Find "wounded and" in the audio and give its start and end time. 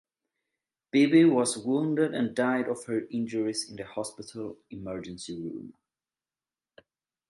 1.59-2.35